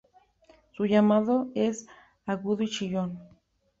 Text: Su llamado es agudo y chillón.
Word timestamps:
Su 0.71 0.85
llamado 0.87 1.51
es 1.53 1.85
agudo 2.25 2.63
y 2.63 2.67
chillón. 2.69 3.19